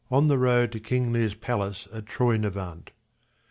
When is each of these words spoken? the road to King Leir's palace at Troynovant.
the 0.09 0.37
road 0.39 0.71
to 0.71 0.79
King 0.79 1.13
Leir's 1.13 1.35
palace 1.35 1.87
at 1.93 2.05
Troynovant. 2.07 2.89